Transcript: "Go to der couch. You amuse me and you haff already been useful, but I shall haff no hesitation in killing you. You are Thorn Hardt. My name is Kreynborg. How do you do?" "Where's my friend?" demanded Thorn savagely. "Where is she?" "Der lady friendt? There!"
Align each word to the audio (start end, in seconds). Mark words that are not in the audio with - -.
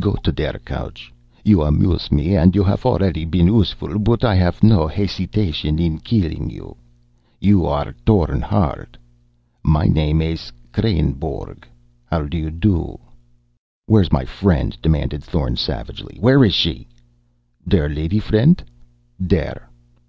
"Go 0.00 0.14
to 0.24 0.32
der 0.32 0.58
couch. 0.64 1.12
You 1.44 1.62
amuse 1.62 2.10
me 2.10 2.34
and 2.34 2.52
you 2.56 2.64
haff 2.64 2.84
already 2.84 3.24
been 3.24 3.46
useful, 3.46 4.00
but 4.00 4.24
I 4.24 4.34
shall 4.34 4.44
haff 4.46 4.60
no 4.64 4.88
hesitation 4.88 5.78
in 5.78 6.00
killing 6.00 6.50
you. 6.50 6.76
You 7.40 7.64
are 7.64 7.92
Thorn 8.04 8.40
Hardt. 8.40 8.98
My 9.62 9.86
name 9.86 10.20
is 10.20 10.50
Kreynborg. 10.72 11.62
How 12.06 12.24
do 12.24 12.36
you 12.36 12.50
do?" 12.50 12.98
"Where's 13.86 14.10
my 14.10 14.24
friend?" 14.24 14.76
demanded 14.82 15.22
Thorn 15.22 15.54
savagely. 15.54 16.16
"Where 16.18 16.44
is 16.44 16.54
she?" 16.54 16.88
"Der 17.68 17.88
lady 17.88 18.18
friendt? 18.18 18.64
There!" 19.20 19.70